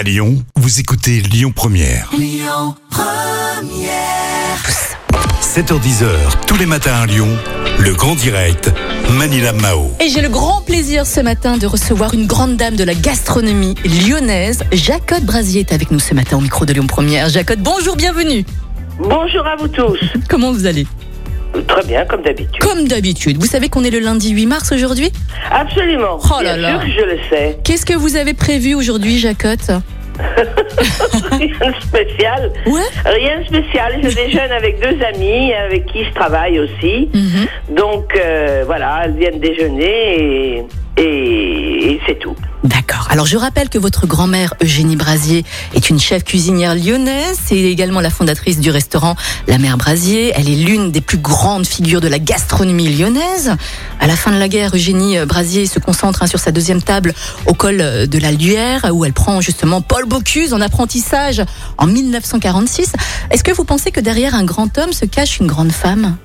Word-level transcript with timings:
À 0.00 0.02
Lyon, 0.02 0.42
vous 0.56 0.80
écoutez 0.80 1.20
Lyon 1.20 1.52
Première. 1.54 2.10
7h10h, 5.42 6.06
tous 6.46 6.56
les 6.56 6.64
matins 6.64 6.94
à 7.02 7.04
Lyon, 7.04 7.28
le 7.78 7.92
grand 7.92 8.14
direct, 8.14 8.72
Manila 9.10 9.52
Mao. 9.52 9.90
Et 10.00 10.08
j'ai 10.08 10.22
le 10.22 10.30
grand 10.30 10.62
plaisir 10.62 11.04
ce 11.04 11.20
matin 11.20 11.58
de 11.58 11.66
recevoir 11.66 12.14
une 12.14 12.26
grande 12.26 12.56
dame 12.56 12.76
de 12.76 12.84
la 12.84 12.94
gastronomie 12.94 13.74
lyonnaise. 13.84 14.64
Jacotte 14.72 15.24
Brasier 15.24 15.60
est 15.60 15.72
avec 15.74 15.90
nous 15.90 16.00
ce 16.00 16.14
matin 16.14 16.38
au 16.38 16.40
micro 16.40 16.64
de 16.64 16.72
Lyon 16.72 16.86
Première. 16.86 17.28
Jacotte, 17.28 17.60
bonjour, 17.60 17.94
bienvenue. 17.94 18.46
Bonjour 18.98 19.46
à 19.46 19.56
vous 19.56 19.68
tous. 19.68 20.00
Comment 20.30 20.50
vous 20.50 20.64
allez? 20.64 20.86
Très 21.66 21.84
bien, 21.84 22.04
comme 22.04 22.22
d'habitude. 22.22 22.60
Comme 22.60 22.86
d'habitude. 22.86 23.36
Vous 23.38 23.46
savez 23.46 23.68
qu'on 23.68 23.84
est 23.84 23.90
le 23.90 23.98
lundi 23.98 24.30
8 24.30 24.46
mars 24.46 24.72
aujourd'hui 24.72 25.10
Absolument. 25.50 26.18
Oh 26.24 26.42
là 26.42 26.56
bien 26.56 26.56
là. 26.56 26.80
sûr 26.80 26.80
que 26.80 26.92
je 26.92 27.04
le 27.06 27.18
sais. 27.28 27.58
Qu'est-ce 27.64 27.84
que 27.86 27.94
vous 27.94 28.16
avez 28.16 28.34
prévu 28.34 28.74
aujourd'hui, 28.74 29.18
Jacotte? 29.18 29.70
Rien 31.30 31.70
de 31.70 31.80
spécial. 31.80 32.52
Ouais 32.66 32.80
Rien 33.06 33.40
de 33.40 33.44
spécial. 33.44 34.00
Je 34.02 34.14
déjeune 34.14 34.52
avec 34.52 34.80
deux 34.80 35.02
amis 35.04 35.52
avec 35.54 35.86
qui 35.86 36.04
je 36.04 36.12
travaille 36.12 36.58
aussi. 36.58 37.08
Mhm. 37.14 37.76
Donc 37.76 38.14
euh, 38.16 38.64
voilà, 38.66 39.02
elles 39.04 39.16
viennent 39.16 39.40
déjeuner 39.40 40.56
et, 40.56 40.64
et- 41.02 41.92
et 41.92 42.00
c'est 42.06 42.18
tout. 42.18 42.36
D'accord. 42.62 43.08
Alors 43.10 43.24
je 43.26 43.36
rappelle 43.38 43.70
que 43.70 43.78
votre 43.78 44.06
grand-mère 44.06 44.52
Eugénie 44.62 44.96
Brasier 44.96 45.44
est 45.74 45.88
une 45.88 45.98
chef 45.98 46.24
cuisinière 46.24 46.74
lyonnaise. 46.74 47.38
C'est 47.46 47.56
également 47.58 48.00
la 48.00 48.10
fondatrice 48.10 48.60
du 48.60 48.70
restaurant 48.70 49.16
La 49.48 49.56
Mère 49.58 49.78
Brasier. 49.78 50.32
Elle 50.36 50.48
est 50.50 50.56
l'une 50.56 50.92
des 50.92 51.00
plus 51.00 51.16
grandes 51.18 51.66
figures 51.66 52.02
de 52.02 52.08
la 52.08 52.18
gastronomie 52.18 52.94
lyonnaise. 52.94 53.56
À 53.98 54.06
la 54.06 54.14
fin 54.14 54.30
de 54.30 54.38
la 54.38 54.48
guerre, 54.48 54.74
Eugénie 54.76 55.16
Brasier 55.24 55.66
se 55.66 55.78
concentre 55.78 56.22
hein, 56.22 56.26
sur 56.26 56.38
sa 56.38 56.52
deuxième 56.52 56.82
table 56.82 57.14
au 57.46 57.54
col 57.54 57.78
de 57.78 58.18
la 58.18 58.30
où 58.92 59.04
elle 59.04 59.12
prend 59.12 59.40
justement 59.40 59.80
Paul 59.82 60.06
Bocuse 60.06 60.52
en 60.54 60.60
apprentissage 60.60 61.42
en 61.78 61.86
1946. 61.86 62.92
Est-ce 63.30 63.44
que 63.44 63.52
vous 63.52 63.64
pensez 63.64 63.90
que 63.90 64.00
derrière 64.00 64.34
un 64.34 64.44
grand 64.44 64.76
homme 64.78 64.92
se 64.92 65.04
cache 65.04 65.40
une 65.40 65.46
grande 65.46 65.72
femme? 65.72 66.16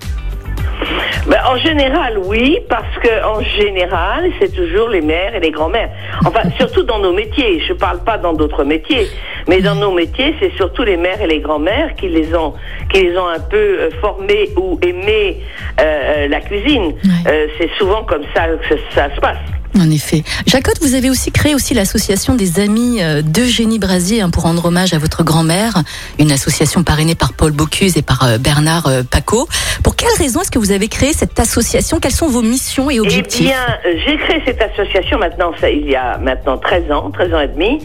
Ben, 1.27 1.39
en 1.49 1.57
général, 1.57 2.19
oui, 2.19 2.59
parce 2.69 2.97
que 3.01 3.25
en 3.25 3.41
général, 3.41 4.29
c'est 4.39 4.53
toujours 4.53 4.89
les 4.89 5.01
mères 5.01 5.33
et 5.33 5.39
les 5.39 5.49
grands-mères. 5.49 5.89
Enfin, 6.23 6.41
surtout 6.59 6.83
dans 6.83 6.99
nos 6.99 7.13
métiers. 7.13 7.61
Je 7.67 7.73
parle 7.73 8.03
pas 8.03 8.19
dans 8.19 8.33
d'autres 8.33 8.63
métiers, 8.63 9.07
mais 9.47 9.59
dans 9.61 9.73
nos 9.73 9.91
métiers, 9.91 10.35
c'est 10.39 10.53
surtout 10.55 10.83
les 10.83 10.97
mères 10.97 11.19
et 11.19 11.27
les 11.27 11.39
grands-mères 11.39 11.95
qui 11.95 12.09
les 12.09 12.35
ont, 12.35 12.53
qui 12.91 13.01
les 13.01 13.17
ont 13.17 13.27
un 13.27 13.39
peu 13.39 13.57
euh, 13.57 13.89
formés 14.01 14.49
ou 14.55 14.79
aimé 14.83 15.41
euh, 15.79 15.83
euh, 15.83 16.27
la 16.27 16.41
cuisine. 16.41 16.93
Euh, 17.27 17.47
c'est 17.57 17.71
souvent 17.79 18.03
comme 18.03 18.23
ça 18.35 18.47
que 18.47 18.75
ça, 18.75 19.09
ça 19.09 19.15
se 19.15 19.19
passe. 19.19 19.55
En 19.77 19.91
effet. 19.91 20.23
Jacotte, 20.47 20.77
vous 20.81 20.95
avez 20.95 21.09
aussi 21.09 21.31
créé 21.31 21.53
aussi 21.53 21.73
l'association 21.73 22.35
des 22.35 22.59
amis 22.59 23.02
euh, 23.02 23.21
d'Eugénie 23.21 23.80
Brasier 23.80 24.21
hein, 24.21 24.30
pour 24.30 24.44
rendre 24.44 24.66
hommage 24.66 24.94
à 24.94 24.99
votre 24.99 25.23
grand-mère, 25.23 25.73
une 26.19 26.31
association 26.31 26.83
parrainée 26.83 27.16
par 27.16 27.33
Paul 27.33 27.52
Bocuse 27.52 27.97
et 27.97 28.02
par 28.02 28.23
euh, 28.23 28.38
Bernard 28.38 28.88
euh, 28.88 29.03
Paco. 29.03 29.47
Pour 29.83 29.95
quelle 29.95 30.13
raison 30.17 30.41
est-ce 30.41 30.52
que 30.52 30.59
vous 30.59 30.71
avez 30.71 30.88
créé 30.88 31.13
cette 31.13 31.39
association? 31.39 31.99
Quelles 31.99 32.11
sont 32.11 32.30
vos 32.30 32.41
missions 32.41 32.89
et 32.89 32.95
Eh 32.95 32.99
objectifs 32.99 33.47
bien, 33.47 33.80
euh, 33.86 33.93
j'ai 34.05 34.17
créé 34.17 34.41
cette 34.45 34.61
association 34.61 35.17
maintenant, 35.17 35.52
il 35.63 35.89
y 35.89 35.95
a 35.95 36.17
maintenant 36.19 36.58
13 36.58 36.91
ans, 36.91 37.11
13 37.11 37.33
ans 37.33 37.39
et 37.41 37.47
demi, 37.47 37.81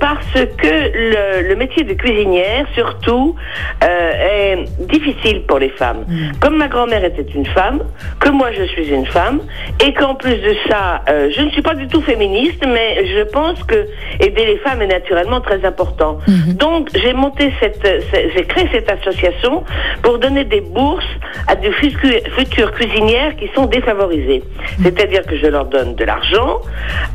parce 0.00 0.32
que 0.32 0.66
le, 0.66 1.48
le 1.48 1.56
métier 1.56 1.84
de 1.84 1.94
cuisinière, 1.94 2.66
surtout, 2.74 3.34
est 3.82 4.45
difficile 4.86 5.42
pour 5.46 5.58
les 5.58 5.68
femmes. 5.70 6.04
Comme 6.40 6.56
ma 6.56 6.68
grand-mère 6.68 7.04
était 7.04 7.26
une 7.34 7.46
femme, 7.46 7.80
que 8.20 8.30
moi 8.30 8.50
je 8.52 8.64
suis 8.64 8.88
une 8.88 9.06
femme, 9.06 9.40
et 9.84 9.92
qu'en 9.94 10.14
plus 10.14 10.36
de 10.36 10.54
ça, 10.68 11.02
euh, 11.08 11.30
je 11.36 11.42
ne 11.42 11.50
suis 11.50 11.62
pas 11.62 11.74
du 11.74 11.86
tout 11.88 12.00
féministe, 12.00 12.62
mais 12.66 13.06
je 13.06 13.22
pense 13.30 13.62
que 13.64 13.86
aider 14.20 14.44
les 14.46 14.58
femmes 14.58 14.82
est 14.82 14.86
naturellement 14.86 15.40
très 15.40 15.64
important. 15.64 16.18
Donc, 16.48 16.88
j'ai 16.94 17.12
monté 17.12 17.52
cette, 17.60 17.82
cette- 17.82 18.32
j'ai 18.34 18.44
créé 18.44 18.68
cette 18.72 18.90
association 18.90 19.64
pour 20.02 20.18
donner 20.18 20.44
des 20.44 20.60
bourses 20.60 21.04
à 21.48 21.54
de 21.56 21.68
futu- 21.70 22.22
futures 22.36 22.72
cuisinières 22.72 23.36
qui 23.36 23.48
sont 23.54 23.66
défavorisées. 23.66 24.42
C'est-à-dire 24.82 25.22
que 25.26 25.36
je 25.36 25.46
leur 25.46 25.66
donne 25.66 25.94
de 25.94 26.04
l'argent. 26.04 26.60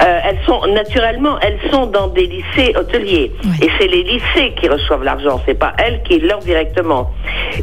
Euh, 0.04 0.20
elles 0.26 0.40
sont 0.46 0.62
naturellement, 0.68 1.40
elles 1.42 1.60
sont 1.72 1.86
dans 1.88 2.08
des 2.08 2.28
lycées 2.28 2.74
hôteliers, 2.76 3.32
Oui. 3.44 3.66
et 3.66 3.70
c'est 3.80 3.88
les 3.88 4.04
lycées 4.04 4.54
qui 4.60 4.68
reçoivent 4.68 5.04
l'argent. 5.04 5.42
C'est 5.46 5.58
pas 5.58 5.74
elles 5.78 6.02
qui 6.04 6.20
l'ont 6.20 6.40
directement. 6.40 7.12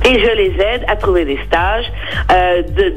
Et 0.04 0.20
je 0.20 0.36
les 0.36 0.52
aide 0.60 0.84
à 0.88 0.96
trouver 0.96 1.24
des 1.24 1.38
stages. 1.46 1.86
Euh, 2.32 2.62
de 2.62 2.94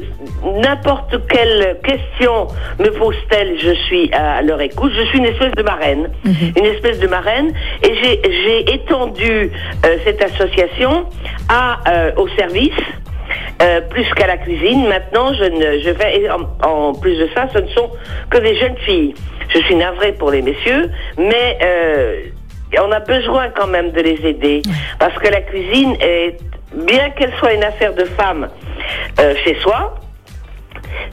n'importe 0.62 1.16
quelle 1.28 1.78
question 1.84 2.48
me 2.78 2.90
pose-t-elle, 2.90 3.58
je 3.58 3.72
suis 3.86 4.12
à 4.12 4.42
leur 4.42 4.60
écoute. 4.60 4.92
Je 4.94 5.04
suis 5.06 5.18
une 5.18 5.26
espèce 5.26 5.52
de 5.52 5.62
marraine, 5.62 6.10
une 6.24 6.66
espèce 6.66 6.98
de 6.98 7.06
marraine, 7.06 7.52
et 7.82 7.94
j'ai 8.02 8.20
j'ai 8.24 8.74
étendu 8.74 9.50
euh, 9.84 9.96
cette 10.04 10.22
association 10.22 11.06
à 11.48 11.78
euh, 11.88 12.12
au 12.16 12.28
service. 12.28 12.70
Euh, 13.62 13.80
plus 13.80 14.04
qu'à 14.14 14.26
la 14.26 14.36
cuisine. 14.38 14.88
Maintenant, 14.88 15.32
je 15.34 15.44
ne, 15.44 15.78
je 15.80 15.90
vais, 15.90 16.28
en, 16.30 16.68
en 16.68 16.94
plus 16.94 17.16
de 17.16 17.28
ça, 17.34 17.46
ce 17.54 17.58
ne 17.58 17.68
sont 17.68 17.90
que 18.28 18.38
des 18.38 18.56
jeunes 18.56 18.76
filles. 18.78 19.14
Je 19.54 19.58
suis 19.60 19.76
navrée 19.76 20.12
pour 20.12 20.30
les 20.32 20.42
messieurs, 20.42 20.90
mais 21.16 21.58
euh, 21.62 22.22
on 22.80 22.90
a 22.90 23.00
besoin 23.00 23.50
quand 23.50 23.68
même 23.68 23.92
de 23.92 24.00
les 24.00 24.18
aider 24.26 24.62
parce 24.98 25.16
que 25.18 25.28
la 25.28 25.42
cuisine 25.42 25.94
est, 26.00 26.38
bien 26.74 27.10
qu'elle 27.10 27.32
soit 27.38 27.52
une 27.54 27.64
affaire 27.64 27.94
de 27.94 28.04
femmes 28.04 28.48
euh, 29.20 29.34
chez 29.44 29.56
soi, 29.60 29.94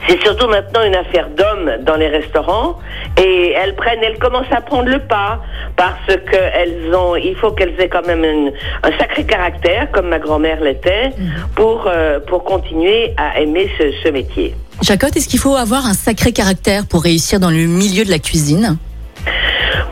c'est 0.08 0.20
surtout 0.22 0.46
maintenant 0.48 0.82
une 0.84 0.94
affaire 0.94 1.28
d'hommes 1.30 1.82
dans 1.84 1.96
les 1.96 2.08
restaurants 2.08 2.78
et 3.18 3.52
elles 3.52 3.74
prennent, 3.76 4.02
elles 4.02 4.18
commencent 4.18 4.50
à 4.52 4.60
prendre 4.60 4.88
le 4.88 4.98
pas 5.00 5.40
parce 5.76 6.06
que 6.06 6.36
elles 6.54 6.94
ont, 6.94 7.16
il 7.16 7.34
faut 7.36 7.50
qu'elles 7.52 7.74
aient 7.80 7.88
quand 7.88 8.06
même 8.06 8.24
une- 8.24 8.52
un 8.82 8.98
sacré 8.98 9.24
caractère 9.24 9.90
comme 9.90 10.08
ma 10.08 10.18
grand-mère 10.18 10.60
l'était 10.60 11.10
pour 11.54 11.84
euh, 11.86 12.20
pour 12.20 12.44
continuer 12.44 13.14
à 13.16 13.40
aimer 13.40 13.70
ce, 13.78 13.92
ce 14.04 14.08
métier. 14.10 14.54
Jacotte, 14.82 15.16
est-ce 15.16 15.28
qu'il 15.28 15.38
faut 15.40 15.56
avoir 15.56 15.86
un 15.86 15.94
sacré 15.94 16.32
caractère 16.32 16.86
pour 16.86 17.02
réussir 17.02 17.38
dans 17.40 17.50
le 17.50 17.66
milieu 17.66 18.04
de 18.04 18.10
la 18.10 18.18
cuisine? 18.18 18.76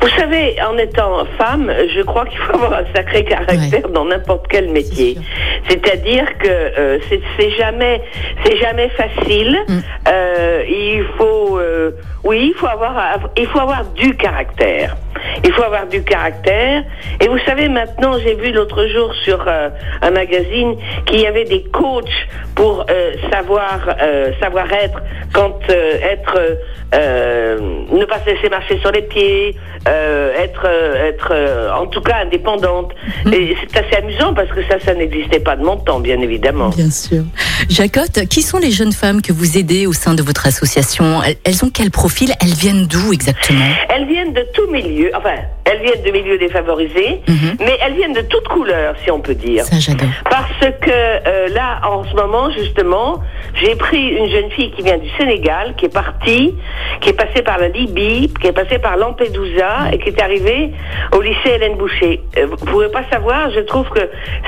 Vous 0.01 0.09
savez, 0.17 0.57
en 0.63 0.79
étant 0.79 1.25
femme, 1.39 1.73
je 1.95 2.03
crois 2.03 2.25
qu'il 2.27 2.39
faut 2.39 2.55
avoir 2.55 2.75
un 2.75 2.85
sacré 2.95 3.25
caractère 3.25 3.89
dans 3.89 4.05
n'importe 4.05 4.47
quel 4.49 4.71
métier. 4.71 5.17
C'est-à-dire 5.69 6.27
que 6.39 6.49
euh, 6.49 6.99
c'est 7.09 7.21
c'est 7.37 7.51
jamais, 7.51 8.01
c'est 8.45 8.57
jamais 8.59 8.89
facile. 8.91 9.59
Mm. 9.69 9.79
Euh, 10.09 10.63
il 10.69 11.05
faut, 11.17 11.59
euh, 11.59 11.93
oui, 12.25 12.53
il 12.55 12.59
faut 12.59 12.67
avoir, 12.67 13.19
il 13.37 13.47
faut 13.47 13.59
avoir 13.59 13.85
du 13.87 14.17
caractère. 14.17 14.97
Il 15.45 15.53
faut 15.53 15.63
avoir 15.63 15.87
du 15.87 16.03
caractère. 16.03 16.85
Et 17.21 17.29
vous 17.29 17.39
savez, 17.47 17.69
maintenant, 17.69 18.19
j'ai 18.19 18.35
vu 18.35 18.53
l'autre 18.53 18.87
jour 18.87 19.13
sur 19.25 19.45
euh, 19.47 19.69
un 20.03 20.11
magazine 20.11 20.77
qu'il 21.07 21.21
y 21.21 21.27
avait 21.27 21.45
des 21.45 21.63
coachs 21.73 22.05
pour 22.55 22.85
euh, 22.91 23.13
savoir, 23.33 23.81
euh, 24.01 24.31
savoir 24.41 24.71
être, 24.73 25.01
quand 25.33 25.59
être, 25.69 26.39
ne 26.93 28.05
pas 28.05 28.19
se 28.21 28.31
laisser 28.31 28.49
marcher 28.49 28.79
sur 28.81 28.91
les 28.91 29.03
pieds, 29.03 29.55
être, 29.87 30.67
être, 30.67 31.33
en 31.79 31.87
tout 31.87 32.01
cas 32.01 32.17
indépendante. 32.25 32.93
Et 33.33 33.55
c'est 33.61 33.79
assez 33.79 33.97
amusant 33.97 34.35
parce 34.35 34.49
que 34.51 34.63
ça, 34.69 34.79
ça 34.85 34.95
n'existait 34.95 35.41
pas 35.41 35.57
de 35.57 35.63
mon 35.65 35.77
temps, 35.77 36.01
bien 36.01 36.21
évidemment. 36.21 36.69
Bien 36.71 36.91
sûr. 36.91 37.23
Jacotte, 37.69 38.27
qui 38.29 38.43
sont 38.43 38.59
les 38.59 38.71
jeunes 38.71 38.93
femmes 38.93 39.23
que 39.23 39.33
vous 39.33 39.59
aidez 39.59 39.87
au 39.87 39.93
sein 39.93 40.15
de 40.15 40.23
votre 40.23 40.47
association? 40.47 41.23
Elles- 41.23 41.37
Elles 41.45 41.65
ont 41.65 41.71
quel 41.73 41.91
profil? 41.91 42.33
Elles 42.41 42.55
viennent 42.55 42.87
d'où 42.87 43.13
exactement? 43.13 43.65
Elles 43.95 44.07
viennent 44.07 44.33
de 44.33 44.47
tout 44.55 44.69
enfin, 45.15 45.35
elles 45.65 45.81
viennent 45.83 46.03
de 46.03 46.11
milieux 46.11 46.39
défavorisés, 46.39 47.21
Mhm. 47.29 47.57
mais 47.61 47.79
elles 47.85 47.95
viennent 47.95 48.13
de 48.15 48.23
toutes 48.23 48.49
couleurs, 48.49 48.95
si 49.05 49.11
on 49.11 49.21
peut 49.21 49.35
dire. 49.35 49.65
Ça, 49.65 49.79
j'adore. 49.79 50.09
Parce 50.31 50.59
que 50.81 50.91
euh, 50.91 51.49
là, 51.49 51.81
en 51.87 52.05
ce 52.05 52.15
moment, 52.15 52.51
justement, 52.51 53.21
j'ai 53.55 53.75
pris 53.77 54.09
une 54.09 54.29
jeune 54.31 54.51
fille 54.51 54.71
qui 54.73 54.83
vient 54.83 54.99
du 54.99 55.09
Sénégal, 55.19 55.75
qui 55.77 55.87
est 55.87 55.93
partie, 55.93 56.55
qui 57.01 57.11
est 57.11 57.13
passée 57.13 57.43
par 57.43 57.59
la 57.59 57.69
Libye, 57.69 58.33
qui 58.41 58.47
est 58.47 58.53
passée 58.53 58.79
par 58.79 58.97
Lampedusa 58.97 59.91
et 59.93 59.99
qui 59.99 60.09
est 60.09 60.21
arrivée 60.23 60.71
au 61.15 61.21
lycée 61.21 61.51
Hélène 61.57 61.77
Boucher. 61.77 62.21
Euh, 62.37 62.47
vous 62.47 62.57
pouvez 62.65 62.89
pas 62.89 63.03
savoir, 63.11 63.51
je 63.51 63.61
trouve 63.61 63.89
que 63.91 64.01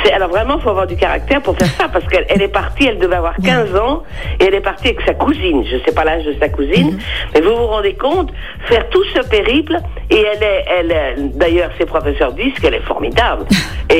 c'est... 0.02 0.12
Alors 0.12 0.30
vraiment, 0.30 0.56
il 0.56 0.62
faut 0.62 0.70
avoir 0.70 0.86
du 0.86 0.96
caractère 0.96 1.40
pour 1.42 1.56
faire 1.56 1.68
ça, 1.68 1.88
parce 1.88 2.06
qu'elle 2.06 2.26
elle 2.28 2.42
est 2.42 2.48
partie, 2.48 2.86
elle 2.86 2.98
devait 2.98 3.16
avoir 3.16 3.34
15 3.44 3.76
ans, 3.76 4.02
et 4.40 4.44
elle 4.44 4.54
est 4.54 4.60
partie 4.60 4.88
avec 4.88 5.00
sa 5.02 5.14
cousine. 5.14 5.64
Je 5.70 5.76
sais 5.84 5.94
pas 5.94 6.04
l'âge 6.04 6.24
de 6.24 6.34
sa 6.40 6.48
cousine, 6.48 6.98
mais 7.34 7.40
vous 7.40 7.54
vous 7.56 7.66
rendez 7.66 7.94
compte, 7.94 8.30
faire 8.66 8.88
tout 8.90 9.04
ce 9.14 9.20
périple, 9.28 9.76
et 10.10 10.16
elle 10.34 10.42
est... 10.42 10.49
Elle, 10.66 10.90
est- 10.92 11.14
D'ailleurs, 11.36 11.70
ses 11.78 11.86
professeurs 11.86 12.32
disent 12.32 12.54
qu'elle 12.60 12.74
est 12.74 12.86
formidable. 12.86 13.44
et, 13.90 13.96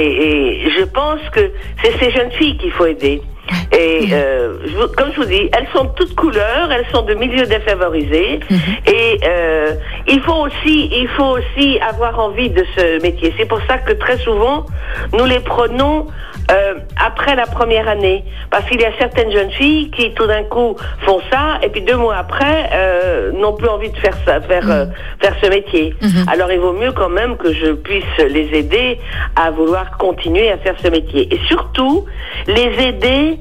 et 0.66 0.70
je 0.78 0.84
pense 0.84 1.20
que 1.32 1.50
c'est 1.82 1.92
ces 1.98 2.10
jeunes 2.10 2.30
filles 2.32 2.56
qu'il 2.56 2.72
faut 2.72 2.86
aider. 2.86 3.22
Et 3.72 4.08
euh, 4.12 4.58
je 4.66 4.76
vous- 4.76 4.88
comme 4.96 5.12
je 5.12 5.20
vous 5.20 5.26
dis, 5.26 5.48
elles 5.56 5.66
sont 5.74 5.84
de 5.84 5.90
toutes 5.96 6.14
couleurs, 6.14 6.70
elles 6.72 6.86
sont 6.92 7.02
de 7.02 7.14
milieux 7.14 7.46
défavorisés. 7.46 8.40
Et 8.86 9.20
euh, 9.24 9.72
il 10.08 10.20
faut 10.22 10.34
aussi, 10.46 10.90
il 10.92 11.08
faut 11.16 11.36
aussi 11.38 11.78
avoir 11.80 12.18
envie 12.18 12.50
de 12.50 12.64
ce 12.76 13.00
métier. 13.02 13.32
C'est 13.38 13.46
pour 13.46 13.60
ça 13.68 13.78
que 13.78 13.92
très 13.92 14.18
souvent, 14.18 14.66
nous 15.16 15.24
les 15.24 15.40
prenons 15.40 16.06
euh, 16.50 16.74
après 17.00 17.36
la 17.36 17.46
première 17.46 17.88
année, 17.88 18.24
parce 18.50 18.64
qu'il 18.68 18.80
y 18.80 18.84
a 18.84 18.90
certaines 18.98 19.30
jeunes 19.30 19.52
filles 19.52 19.90
qui 19.92 20.12
tout 20.14 20.26
d'un 20.26 20.42
coup 20.44 20.74
font 21.06 21.20
ça, 21.30 21.58
et 21.62 21.68
puis 21.68 21.82
deux 21.82 21.96
mois 21.96 22.16
après 22.16 22.68
euh, 22.72 23.30
n'ont 23.32 23.52
plus 23.52 23.68
envie 23.68 23.90
de 23.90 23.96
faire 23.98 24.16
ça, 24.26 24.40
faire 24.40 24.68
euh, 24.68 24.86
faire 25.22 25.36
ce 25.40 25.48
métier. 25.48 25.94
Alors 26.28 26.50
il 26.50 26.58
vaut 26.58 26.72
mieux 26.72 26.90
quand 26.92 27.08
même 27.08 27.36
que 27.36 27.52
je 27.52 27.70
puisse 27.72 28.16
les 28.28 28.48
aider 28.58 28.98
à 29.36 29.50
vouloir 29.52 29.96
continuer 29.96 30.50
à 30.50 30.58
faire 30.58 30.74
ce 30.82 30.88
métier, 30.88 31.32
et 31.32 31.38
surtout 31.46 32.06
les 32.48 32.72
aider 32.88 33.38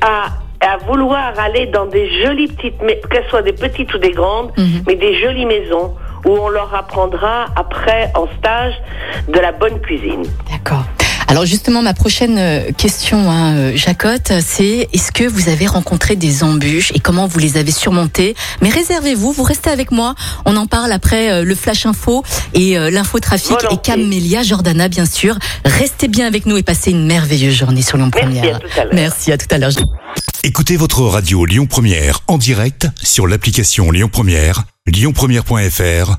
à 0.00 0.26
à 0.62 0.76
vouloir 0.76 1.32
aller 1.38 1.66
dans 1.66 1.86
des 1.86 2.22
jolies 2.22 2.48
petites, 2.48 2.78
qu'elles 3.10 3.28
soient 3.28 3.42
des 3.42 3.52
petites 3.52 3.92
ou 3.94 3.98
des 3.98 4.12
grandes, 4.12 4.52
mais 4.86 4.94
des 4.94 5.20
jolies 5.20 5.46
maisons 5.46 5.94
où 6.24 6.30
on 6.30 6.48
leur 6.48 6.72
apprendra 6.74 7.46
après 7.56 8.12
en 8.14 8.28
stage 8.38 8.74
de 9.28 9.40
la 9.40 9.50
bonne 9.50 9.80
cuisine. 9.80 10.22
D'accord. 10.50 10.84
Alors 11.32 11.46
justement, 11.46 11.80
ma 11.80 11.94
prochaine 11.94 12.36
euh, 12.36 12.72
question, 12.76 13.30
hein, 13.30 13.56
euh, 13.56 13.72
Jacotte, 13.74 14.32
c'est 14.46 14.86
est-ce 14.92 15.10
que 15.12 15.24
vous 15.24 15.48
avez 15.48 15.66
rencontré 15.66 16.14
des 16.14 16.44
embûches 16.44 16.92
et 16.94 17.00
comment 17.00 17.26
vous 17.26 17.38
les 17.38 17.56
avez 17.56 17.70
surmontées? 17.70 18.34
Mais 18.60 18.68
réservez-vous, 18.68 19.32
vous 19.32 19.42
restez 19.42 19.70
avec 19.70 19.92
moi. 19.92 20.14
On 20.44 20.58
en 20.58 20.66
parle 20.66 20.92
après 20.92 21.32
euh, 21.32 21.42
le 21.42 21.54
flash 21.54 21.86
info 21.86 22.22
et 22.52 22.76
euh, 22.76 22.90
l'info 22.90 23.18
trafic 23.18 23.56
et. 23.70 23.78
Camélia 23.78 24.42
Jordana, 24.42 24.90
bien 24.90 25.06
sûr. 25.06 25.38
Restez 25.64 26.06
bien 26.06 26.26
avec 26.26 26.44
nous 26.44 26.58
et 26.58 26.62
passez 26.62 26.90
une 26.90 27.06
merveilleuse 27.06 27.54
journée 27.54 27.80
sur 27.80 27.96
Lyon 27.96 28.10
Merci, 28.14 28.26
Première. 28.26 28.56
à 28.56 28.58
tout 28.58 28.66
à 28.76 28.84
l'heure. 28.84 28.92
Merci 28.92 29.32
à 29.32 29.38
tout 29.38 29.46
à 29.50 29.56
l'heure. 29.56 29.70
Écoutez 30.44 30.76
votre 30.76 31.00
radio 31.00 31.46
Lyon 31.46 31.64
Première 31.64 32.20
en 32.28 32.36
direct 32.36 32.88
sur 33.02 33.26
l'application 33.26 33.90
Lyon 33.90 34.10
Première, 34.12 34.64
lyonpremière.fr 34.86 36.18